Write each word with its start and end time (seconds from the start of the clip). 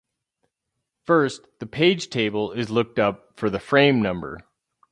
First, 1.05 1.43
the 1.59 1.67
page 1.67 2.09
table 2.09 2.53
is 2.53 2.71
looked 2.71 2.97
up 2.97 3.37
for 3.39 3.51
the 3.51 3.59
frame 3.59 4.01
number. 4.01 4.39